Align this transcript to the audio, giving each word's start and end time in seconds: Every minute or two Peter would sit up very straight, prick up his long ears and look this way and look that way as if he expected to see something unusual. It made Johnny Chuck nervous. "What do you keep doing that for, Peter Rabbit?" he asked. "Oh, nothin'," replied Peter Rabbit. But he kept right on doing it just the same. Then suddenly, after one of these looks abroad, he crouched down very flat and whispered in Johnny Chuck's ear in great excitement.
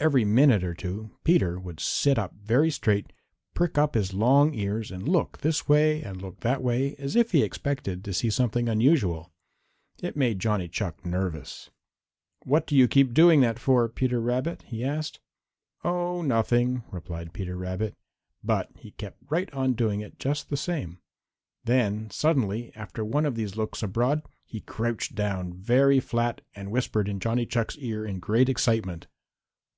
Every 0.00 0.26
minute 0.26 0.62
or 0.62 0.74
two 0.74 1.12
Peter 1.24 1.58
would 1.58 1.80
sit 1.80 2.18
up 2.18 2.34
very 2.34 2.70
straight, 2.70 3.10
prick 3.54 3.78
up 3.78 3.94
his 3.94 4.12
long 4.12 4.52
ears 4.52 4.90
and 4.90 5.08
look 5.08 5.38
this 5.38 5.66
way 5.66 6.02
and 6.02 6.20
look 6.20 6.40
that 6.40 6.62
way 6.62 6.94
as 6.96 7.16
if 7.16 7.32
he 7.32 7.42
expected 7.42 8.04
to 8.04 8.12
see 8.12 8.28
something 8.28 8.68
unusual. 8.68 9.32
It 10.02 10.14
made 10.14 10.40
Johnny 10.40 10.68
Chuck 10.68 11.06
nervous. 11.06 11.70
"What 12.42 12.66
do 12.66 12.76
you 12.76 12.86
keep 12.86 13.14
doing 13.14 13.40
that 13.40 13.58
for, 13.58 13.88
Peter 13.88 14.20
Rabbit?" 14.20 14.64
he 14.66 14.84
asked. 14.84 15.20
"Oh, 15.82 16.20
nothin'," 16.20 16.82
replied 16.90 17.32
Peter 17.32 17.56
Rabbit. 17.56 17.94
But 18.42 18.72
he 18.76 18.90
kept 18.90 19.22
right 19.30 19.50
on 19.54 19.72
doing 19.72 20.00
it 20.02 20.18
just 20.18 20.50
the 20.50 20.56
same. 20.58 20.98
Then 21.64 22.10
suddenly, 22.10 22.72
after 22.76 23.06
one 23.06 23.24
of 23.24 23.36
these 23.36 23.56
looks 23.56 23.82
abroad, 23.82 24.20
he 24.44 24.60
crouched 24.60 25.14
down 25.14 25.54
very 25.54 25.98
flat 25.98 26.42
and 26.54 26.70
whispered 26.70 27.08
in 27.08 27.20
Johnny 27.20 27.46
Chuck's 27.46 27.78
ear 27.78 28.04
in 28.04 28.18
great 28.18 28.50
excitement. 28.50 29.06